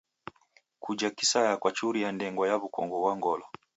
[0.83, 3.45] Kuja kisaya kwachuria ndengwa ya w'ukongo ghwa ngolo.